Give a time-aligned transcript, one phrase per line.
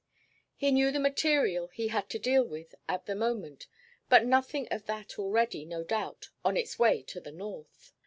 [0.55, 3.67] He knew the material he had to deal with at the moment,
[4.09, 7.93] but nothing of that already, no doubt, on its way to the north.